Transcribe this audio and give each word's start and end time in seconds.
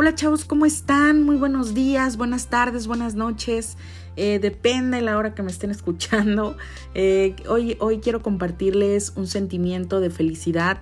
Hola 0.00 0.14
chavos, 0.14 0.44
¿cómo 0.44 0.64
están? 0.64 1.24
Muy 1.24 1.34
buenos 1.34 1.74
días, 1.74 2.16
buenas 2.16 2.46
tardes, 2.46 2.86
buenas 2.86 3.16
noches. 3.16 3.76
Eh, 4.14 4.38
depende 4.38 5.00
la 5.00 5.18
hora 5.18 5.34
que 5.34 5.42
me 5.42 5.50
estén 5.50 5.72
escuchando. 5.72 6.56
Eh, 6.94 7.34
hoy, 7.48 7.76
hoy 7.80 7.98
quiero 7.98 8.22
compartirles 8.22 9.12
un 9.16 9.26
sentimiento 9.26 9.98
de 9.98 10.10
felicidad. 10.10 10.78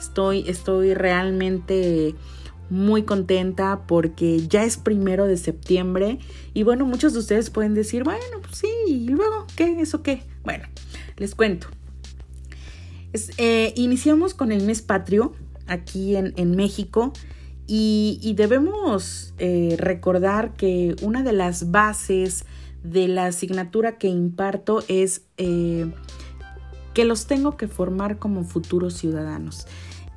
Estoy, 0.00 0.48
estoy 0.48 0.94
realmente 0.94 2.16
muy 2.68 3.04
contenta 3.04 3.86
porque 3.86 4.48
ya 4.48 4.64
es 4.64 4.78
primero 4.78 5.26
de 5.26 5.36
septiembre 5.36 6.18
y 6.52 6.64
bueno, 6.64 6.86
muchos 6.86 7.12
de 7.12 7.20
ustedes 7.20 7.50
pueden 7.50 7.74
decir, 7.74 8.02
bueno, 8.02 8.40
pues 8.42 8.58
sí, 8.58 8.68
y 8.88 9.06
luego, 9.10 9.46
¿qué? 9.54 9.80
¿Eso 9.80 10.02
qué? 10.02 10.24
Bueno, 10.42 10.64
les 11.18 11.36
cuento. 11.36 11.68
Eh, 13.12 13.72
iniciamos 13.76 14.34
con 14.34 14.50
el 14.50 14.64
mes 14.64 14.82
patrio 14.82 15.34
aquí 15.68 16.16
en 16.16 16.56
México 16.56 17.12
y, 17.66 18.34
debemos 18.36 19.34
eh, 19.38 19.76
recordar 19.78 20.54
que 20.54 20.94
una 21.02 21.22
de 21.22 21.32
las 21.32 21.70
bases 21.70 22.44
de 22.84 23.08
la 23.08 23.26
asignatura 23.26 23.98
que 23.98 24.08
imparto 24.08 24.84
es 24.86 25.22
eh, 25.36 25.90
que 26.94 27.04
los 27.04 27.26
tengo 27.26 27.56
que 27.56 27.66
formar 27.66 28.18
como 28.18 28.44
futuros 28.44 28.94
ciudadanos. 28.94 29.66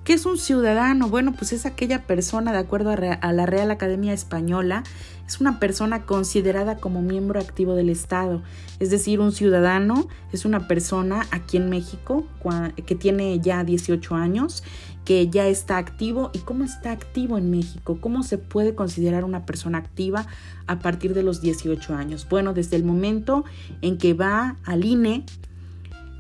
¿Qué 0.10 0.16
es 0.16 0.26
un 0.26 0.40
ciudadano? 0.40 1.08
Bueno, 1.08 1.34
pues 1.34 1.54
es 1.54 1.68
aquella 1.68 2.08
persona, 2.08 2.52
de 2.52 2.58
acuerdo 2.58 2.90
a, 2.90 3.32
la 3.32 3.46
Real 3.46 3.70
Academia 3.70 4.12
Española, 4.12 4.82
es 5.28 5.40
una 5.40 5.60
persona 5.60 6.08
considerada 6.08 6.78
como 6.78 7.04
miembro 7.04 7.40
activo 7.40 7.76
del 7.76 7.90
Estado. 7.90 8.42
Es 8.80 8.90
decir, 8.90 9.20
un 9.20 9.32
ciudadano 9.32 10.08
es 10.32 10.46
una 10.46 10.68
persona 10.68 11.28
aquí 11.30 11.58
en 11.58 11.70
México 11.70 12.26
que 12.88 12.96
tiene 12.96 13.40
ya 13.40 13.64
18 13.64 14.16
años 14.16 14.64
que 15.06 15.30
ya 15.30 15.46
está 15.46 15.78
activo 15.78 16.32
y 16.34 16.40
cómo 16.40 16.64
está 16.64 16.92
activo 16.92 17.38
en 17.38 17.52
México, 17.52 18.00
cómo 18.02 18.24
se 18.24 18.40
puede 18.40 18.74
considerar 18.74 19.24
una 19.24 19.46
persona 19.46 19.78
activa 19.78 20.26
a 20.66 20.80
partir 20.80 21.14
de 21.14 21.22
los 21.22 21.40
18 21.40 21.94
años. 21.94 22.26
Bueno, 22.28 22.56
desde 22.56 22.78
el 22.78 22.84
momento 22.84 23.46
en 23.84 24.00
que 24.00 24.16
va 24.16 24.56
al 24.64 24.86
INE, 24.86 25.24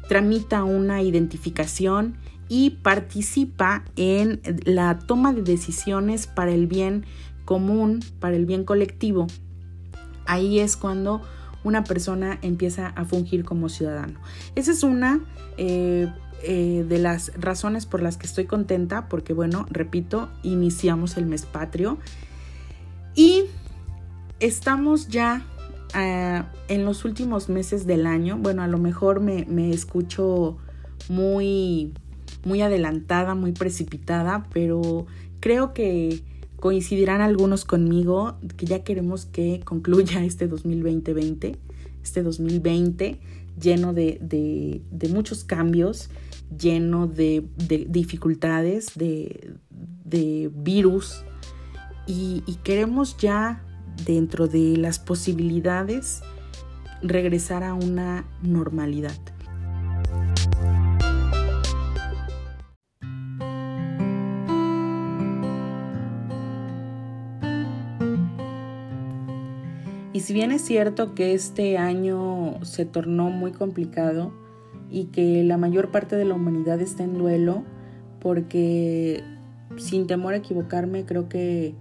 tramita 0.08 0.64
una 0.64 1.02
identificación 1.02 2.18
y 2.50 2.72
participa 2.72 3.86
en 3.96 4.42
la 4.66 5.00
toma 5.00 5.32
de 5.32 5.44
decisiones 5.44 6.28
para 6.28 6.52
el 6.52 6.68
bien 6.68 7.06
común, 7.46 8.00
para 8.20 8.36
el 8.36 8.46
bien 8.46 8.66
colectivo. 8.66 9.28
Ahí 10.26 10.60
es 10.60 10.76
cuando 10.76 11.22
una 11.64 11.84
persona 11.84 12.40
empieza 12.42 12.88
a 12.88 13.06
fungir 13.06 13.46
como 13.46 13.70
ciudadano. 13.70 14.20
Esa 14.56 14.72
es 14.72 14.84
una 14.84 15.22
eh, 15.58 16.12
eh, 16.44 16.86
de 16.88 17.00
las 17.00 17.32
razones 17.40 17.86
por 17.86 18.02
las 18.02 18.18
que 18.18 18.26
estoy 18.26 18.46
contenta, 18.46 19.08
porque 19.08 19.34
bueno, 19.34 19.66
repito, 19.70 20.30
iniciamos 20.44 21.18
el 21.18 21.26
mes 21.26 21.46
patrio 21.46 21.98
y 23.16 23.44
estamos 24.40 25.10
ya 25.10 25.46
eh, 25.96 26.44
en 26.68 26.86
los 26.86 27.04
últimos 27.04 27.50
meses 27.50 27.86
del 27.86 28.06
año. 28.06 28.38
Bueno, 28.38 28.64
a 28.64 28.68
lo 28.68 28.78
mejor 28.78 29.20
me, 29.20 29.46
me 29.50 29.72
escucho 29.72 30.58
muy, 31.10 31.94
muy 32.44 32.62
adelantada, 32.62 33.36
muy 33.36 33.52
precipitada, 33.52 34.48
pero 34.54 35.06
creo 35.40 35.74
que 35.74 36.24
coincidirán 36.58 37.22
algunos 37.22 37.66
conmigo 37.66 38.38
que 38.58 38.66
ya 38.66 38.84
queremos 38.84 39.26
que 39.26 39.62
concluya 39.64 40.24
este 40.26 40.48
2020, 40.48 41.58
este 42.04 42.24
2020 42.24 43.20
lleno 43.60 43.94
de, 43.94 44.20
de 44.22 45.10
muchos 45.10 45.44
cambios 45.44 46.10
lleno 46.58 47.08
de, 47.08 47.46
dificultades, 47.88 48.94
de, 48.96 50.52
virus, 50.56 51.24
y 52.08 52.42
queremos 52.64 53.18
ya 53.18 53.64
dentro 54.06 54.48
de 54.48 54.78
las 54.78 54.98
posibilidades 54.98 56.22
regresar 57.02 57.64
a 57.64 57.74
una 57.74 58.26
normalidad. 58.42 59.16
Y 70.20 70.22
si 70.22 70.34
bien 70.34 70.52
es 70.52 70.64
cierto 70.64 71.16
que 71.16 71.34
este 71.34 71.78
año 71.78 72.60
se 72.66 72.84
tornó 72.84 73.30
muy 73.30 73.54
complicado, 73.54 74.34
y 74.92 75.06
que 75.06 75.46
la 75.46 75.56
mayor 75.56 75.92
parte 75.92 76.18
de 76.18 76.26
la 76.26 76.34
humanidad 76.34 76.82
está 76.82 77.06
en 77.06 77.14
duelo 77.14 77.64
porque 78.20 79.24
sin 79.78 80.08
temor 80.08 80.34
a 80.34 80.38
equivocarme 80.38 81.06
creo 81.06 81.30
que 81.30 81.74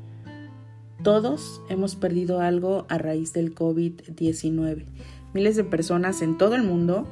todos 1.03 1.60
hemos 1.69 1.97
perdido 1.97 2.41
algo 2.41 2.87
a 2.88 2.99
raíz 2.99 3.32
del 3.32 3.56
COVID-19. 3.56 4.84
Miles 5.34 5.56
de 5.56 5.65
personas 5.65 6.22
en 6.22 6.38
todo 6.38 6.55
el 6.55 6.62
mundo 6.62 7.09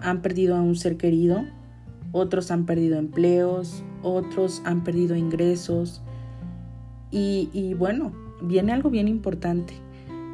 han 0.00 0.20
perdido 0.20 0.56
a 0.56 0.62
un 0.62 0.74
ser 0.74 0.96
querido, 0.96 1.44
otros 2.10 2.50
han 2.50 2.66
perdido 2.66 2.98
empleos, 2.98 3.84
otros 4.02 4.62
han 4.64 4.82
perdido 4.82 5.14
ingresos 5.14 6.02
y, 7.12 7.72
bueno, 7.78 8.12
viene 8.42 8.72
algo 8.72 8.90
bien 8.90 9.06
importante, 9.06 9.74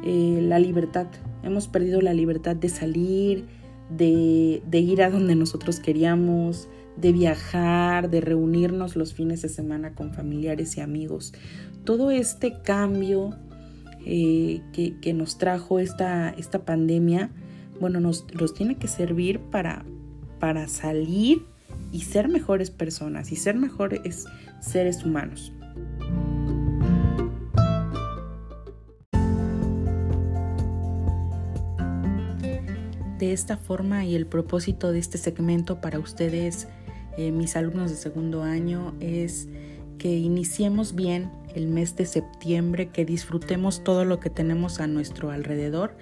eh, 0.03 0.39
la 0.41 0.59
libertad. 0.59 1.07
Hemos 1.43 1.67
perdido 1.67 2.01
la 2.01 2.13
libertad 2.13 2.55
de 2.55 2.69
salir, 2.69 3.45
de, 3.89 4.61
ir 4.71 5.01
a 5.01 5.09
donde 5.09 5.35
nosotros 5.35 5.79
queríamos, 5.79 6.67
de 6.97 7.11
viajar, 7.11 8.09
de 8.09 8.21
reunirnos 8.21 8.95
los 8.95 9.13
fines 9.13 9.41
de 9.41 9.49
semana 9.49 9.95
con 9.95 10.13
familiares 10.13 10.77
y 10.77 10.81
amigos. 10.81 11.33
Todo 11.85 12.11
este 12.11 12.61
cambio 12.61 13.31
eh, 14.05 14.61
que, 14.73 15.13
nos 15.13 15.37
trajo 15.37 15.79
esta, 15.79 16.29
esta 16.31 16.65
pandemia, 16.65 17.31
bueno, 17.79 17.99
nos, 17.99 18.25
tiene 18.55 18.75
que 18.75 18.87
servir 18.87 19.39
para, 19.39 19.85
para 20.39 20.67
salir 20.67 21.45
y 21.91 22.01
ser 22.01 22.29
mejores 22.29 22.71
personas 22.71 23.31
y 23.31 23.35
ser 23.35 23.55
mejores 23.55 24.25
seres 24.59 25.03
humanos. 25.03 25.53
De 33.27 33.33
esta 33.33 33.57
forma 33.57 34.03
y 34.05 34.15
el 34.15 34.25
propósito 34.25 34.91
de 34.91 34.99
este 34.99 35.17
segmento 35.17 35.79
para 35.79 35.97
ustedes, 35.97 36.67
eh, 37.17 37.31
mis 37.31 37.55
alumnos 37.55 37.89
de 37.89 37.95
segundo 37.95 38.43
año, 38.43 38.93
es 38.99 39.47
que 39.97 40.17
iniciemos 40.17 40.93
bien 40.93 41.31
el 41.55 41.67
mes 41.67 41.95
de 41.95 42.05
septiembre, 42.05 42.89
que 42.89 43.05
disfrutemos 43.05 43.83
todo 43.83 44.03
lo 44.03 44.19
que 44.19 44.29
tenemos 44.29 44.81
a 44.81 44.87
nuestro 44.87 45.31
alrededor 45.31 45.95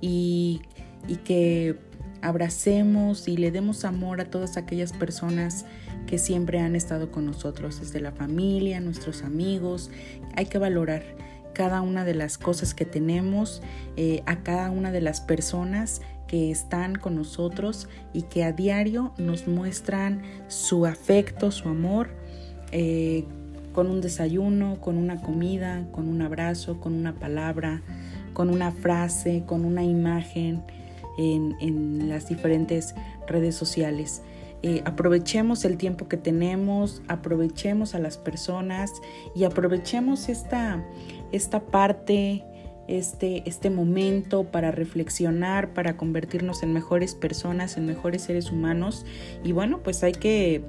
y, 0.00 0.62
y 1.06 1.16
que 1.16 1.78
abracemos 2.22 3.28
y 3.28 3.36
le 3.36 3.52
demos 3.52 3.84
amor 3.84 4.20
a 4.20 4.24
todas 4.24 4.56
aquellas 4.56 4.92
personas 4.92 5.66
que 6.08 6.18
siempre 6.18 6.58
han 6.58 6.74
estado 6.74 7.12
con 7.12 7.24
nosotros, 7.24 7.80
desde 7.80 8.00
la 8.00 8.10
familia, 8.10 8.80
nuestros 8.80 9.22
amigos. 9.22 9.90
Hay 10.34 10.46
que 10.46 10.58
valorar 10.58 11.04
cada 11.52 11.82
una 11.82 12.04
de 12.04 12.14
las 12.14 12.36
cosas 12.36 12.74
que 12.74 12.84
tenemos, 12.84 13.62
eh, 13.96 14.22
a 14.26 14.42
cada 14.42 14.70
una 14.70 14.90
de 14.90 15.00
las 15.00 15.20
personas 15.20 16.02
están 16.34 16.96
con 16.96 17.14
nosotros 17.16 17.88
y 18.12 18.22
que 18.22 18.44
a 18.44 18.52
diario 18.52 19.12
nos 19.18 19.46
muestran 19.46 20.22
su 20.48 20.86
afecto, 20.86 21.50
su 21.50 21.68
amor, 21.68 22.08
eh, 22.72 23.24
con 23.72 23.90
un 23.90 24.00
desayuno, 24.00 24.80
con 24.80 24.96
una 24.96 25.20
comida, 25.20 25.86
con 25.92 26.08
un 26.08 26.22
abrazo, 26.22 26.80
con 26.80 26.94
una 26.94 27.14
palabra, 27.14 27.82
con 28.32 28.50
una 28.50 28.72
frase, 28.72 29.44
con 29.46 29.64
una 29.64 29.84
imagen 29.84 30.62
en, 31.18 32.08
las 32.08 32.28
diferentes 32.28 32.94
redes 33.26 33.54
sociales. 33.54 34.22
Eh, 34.62 34.82
aprovechemos 34.86 35.64
el 35.64 35.76
tiempo 35.76 36.08
que 36.08 36.16
tenemos, 36.16 37.02
aprovechemos 37.08 37.94
a 37.94 37.98
las 37.98 38.16
personas 38.16 38.92
y 39.34 39.44
aprovechemos 39.44 40.28
esta, 40.28 40.82
esta 41.32 41.60
parte 41.60 42.44
este, 42.88 43.42
este 43.46 43.70
momento 43.70 44.44
para 44.44 44.70
reflexionar, 44.70 45.72
para 45.72 45.96
convertirnos 45.96 46.62
en 46.62 46.72
mejores 46.72 47.14
personas, 47.14 47.76
en 47.76 47.86
mejores 47.86 48.22
seres 48.22 48.50
humanos. 48.50 49.06
Y 49.42 49.52
bueno, 49.52 49.82
pues 49.82 50.02
hay 50.02 50.12
que 50.12 50.62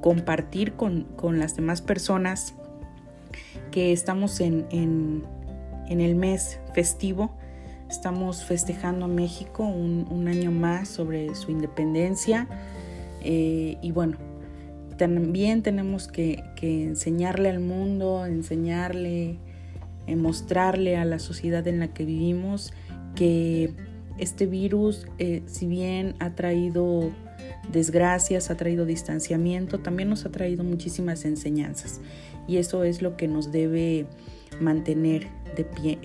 compartir 0.00 0.74
con, 0.74 1.06
las 1.38 1.56
demás 1.56 1.82
personas 1.82 2.54
que 3.70 3.92
estamos 3.92 4.40
en, 4.40 4.66
el 5.88 6.14
mes 6.14 6.60
festivo. 6.74 7.30
Estamos 7.88 8.44
festejando 8.44 9.06
a 9.06 9.08
México 9.08 9.64
un, 9.64 10.28
año 10.28 10.50
más 10.50 10.88
sobre 10.88 11.34
su 11.34 11.50
independencia. 11.50 12.48
Eh, 13.22 13.78
y 13.82 13.92
bueno, 13.92 14.16
también 14.96 15.62
tenemos 15.62 16.06
que 16.06 16.42
enseñarle 16.60 17.48
al 17.48 17.60
mundo, 17.60 18.26
enseñarle 18.26 19.38
mostrarle 20.16 20.96
a 20.96 21.04
la 21.04 21.18
sociedad 21.18 21.66
en 21.66 21.80
la 21.80 21.88
que 21.88 22.04
vivimos 22.04 22.72
que 23.14 23.74
este 24.18 24.46
virus, 24.46 25.06
eh, 25.18 25.42
si 25.46 25.66
bien 25.66 26.14
ha 26.18 26.34
traído 26.34 27.10
desgracias, 27.72 28.50
ha 28.50 28.56
traído 28.56 28.84
distanciamiento, 28.84 29.78
también 29.78 30.10
nos 30.10 30.26
ha 30.26 30.30
traído 30.30 30.64
muchísimas 30.64 31.24
enseñanzas 31.24 32.00
y 32.46 32.58
eso 32.58 32.84
es 32.84 33.02
lo 33.02 33.16
que 33.16 33.28
nos 33.28 33.52
debe 33.52 34.06
mantener 34.60 35.28
de 35.56 35.64
pie. 35.64 35.98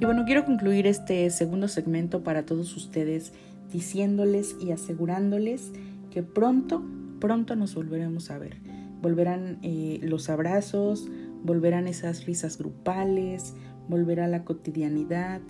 Y 0.00 0.04
bueno, 0.04 0.24
quiero 0.24 0.44
concluir 0.44 0.86
este 0.86 1.28
segundo 1.30 1.66
segmento 1.66 2.22
para 2.22 2.46
todos 2.46 2.76
ustedes 2.76 3.32
diciéndoles 3.72 4.56
y 4.60 4.70
asegurándoles 4.70 5.72
que 6.10 6.22
pronto, 6.22 6.84
pronto 7.18 7.56
nos 7.56 7.74
volveremos 7.74 8.30
a 8.30 8.38
ver. 8.38 8.58
Volverán 9.02 9.58
eh, 9.62 9.98
los 10.02 10.30
abrazos, 10.30 11.08
volverán 11.42 11.88
esas 11.88 12.26
risas 12.26 12.58
grupales, 12.58 13.54
volverá 13.88 14.28
la 14.28 14.44
cotidianidad 14.44 15.40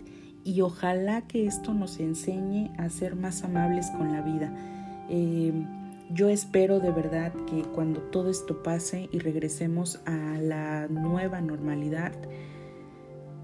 y 0.44 0.62
ojalá 0.62 1.26
que 1.26 1.44
esto 1.44 1.74
nos 1.74 2.00
enseñe 2.00 2.72
a 2.78 2.88
ser 2.88 3.16
más 3.16 3.44
amables 3.44 3.90
con 3.90 4.12
la 4.12 4.22
vida. 4.22 4.54
Eh, 5.10 5.52
yo 6.10 6.30
espero 6.30 6.80
de 6.80 6.90
verdad 6.90 7.34
que 7.50 7.64
cuando 7.74 8.00
todo 8.00 8.30
esto 8.30 8.62
pase 8.62 9.10
y 9.12 9.18
regresemos 9.18 10.00
a 10.06 10.38
la 10.38 10.88
nueva 10.88 11.42
normalidad, 11.42 12.12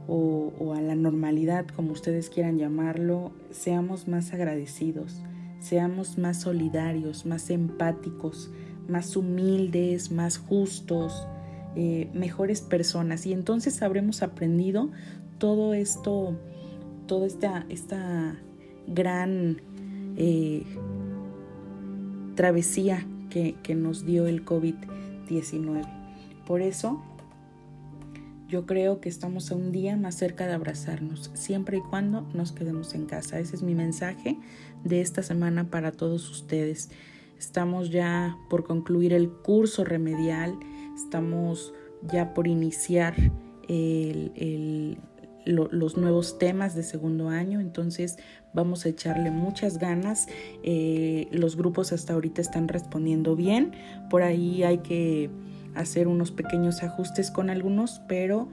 o, 0.06 0.74
a 0.74 0.80
la 0.80 0.94
normalidad, 0.94 1.66
como 1.66 1.92
ustedes 1.92 2.28
quieran 2.28 2.58
llamarlo, 2.58 3.32
seamos 3.50 4.08
más 4.08 4.32
agradecidos, 4.32 5.22
seamos 5.60 6.18
más 6.18 6.40
solidarios, 6.40 7.24
más 7.26 7.50
empáticos, 7.50 8.50
más 8.88 9.16
humildes, 9.16 10.10
más 10.10 10.38
justos, 10.38 11.26
eh, 11.74 12.08
mejores 12.12 12.60
personas. 12.60 13.26
Y 13.26 13.32
entonces 13.32 13.82
habremos 13.82 14.22
aprendido 14.22 14.90
todo 15.38 15.74
esto, 15.74 16.36
toda 17.06 17.26
esta, 17.26 17.64
esta 17.68 18.36
gran 18.86 19.62
eh, 20.16 20.64
travesía 22.34 23.06
que, 23.30 23.54
que 23.62 23.74
nos 23.74 24.04
dio 24.04 24.26
el 24.26 24.44
COVID-19. 24.44 25.82
Por 26.46 26.60
eso 26.60 27.02
yo 28.54 28.66
creo 28.66 29.00
que 29.00 29.08
estamos 29.08 29.50
a 29.50 29.56
un 29.56 29.72
día 29.72 29.96
más 29.96 30.14
cerca 30.14 30.46
de 30.46 30.52
abrazarnos, 30.52 31.28
siempre 31.34 31.78
y 31.78 31.80
cuando 31.80 32.20
nos 32.34 32.52
quedemos 32.52 32.94
en 32.94 33.06
casa. 33.06 33.40
Ese 33.40 33.56
es 33.56 33.64
mi 33.64 33.74
mensaje 33.74 34.38
de 34.84 35.00
esta 35.00 35.24
semana 35.24 35.70
para 35.70 35.90
todos 35.90 36.30
ustedes. 36.30 36.90
Estamos 37.36 37.90
ya 37.90 38.38
por 38.48 38.62
concluir 38.62 39.12
el 39.12 39.28
curso 39.28 39.82
remedial, 39.84 40.56
estamos 40.94 41.74
ya 42.02 42.32
por 42.32 42.46
iniciar 42.46 43.16
los 45.46 45.96
nuevos 45.96 46.38
temas 46.38 46.76
de 46.76 46.84
segundo 46.84 47.30
año, 47.30 47.58
entonces 47.58 48.18
vamos 48.52 48.86
a 48.86 48.90
echarle 48.90 49.32
muchas 49.32 49.78
ganas. 49.78 50.28
Eh, 50.62 51.26
los 51.32 51.56
grupos 51.56 51.92
hasta 51.92 52.12
ahorita 52.12 52.40
están 52.40 52.68
respondiendo 52.68 53.34
bien, 53.34 53.72
por 54.10 54.22
ahí 54.22 54.62
hay 54.62 54.78
que 54.78 55.28
hacer 55.74 56.08
unos 56.08 56.30
pequeños 56.30 56.82
ajustes 56.82 57.30
con 57.30 57.50
algunos, 57.50 58.00
pero 58.08 58.48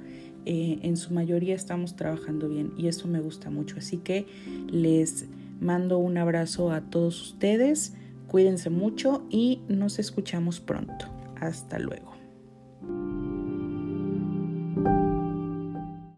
eh, 0.46 0.80
en 0.82 0.98
su 0.98 1.14
mayoría 1.14 1.56
estamos 1.56 1.96
trabajando 1.96 2.50
bien 2.50 2.74
y 2.78 2.88
eso 2.88 3.08
me 3.08 3.20
gusta 3.20 3.50
mucho. 3.50 3.78
Así 3.78 3.98
que 3.98 4.26
les 4.70 5.26
mando 5.60 5.98
un 5.98 6.18
abrazo 6.18 6.72
a 6.72 6.82
todos 6.82 7.22
ustedes, 7.22 7.94
cuídense 8.28 8.70
mucho 8.70 9.26
y 9.30 9.62
nos 9.68 10.00
escuchamos 10.00 10.60
pronto. 10.60 11.06
Hasta 11.40 11.80
luego. 11.80 12.21